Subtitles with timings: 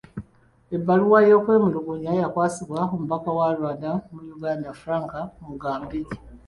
[0.75, 5.11] Ebbaluwa y'okwemulugunya yakwasiddwa omubaka wa Rwanda mu Uganda, Frank
[5.45, 6.01] Mugambage.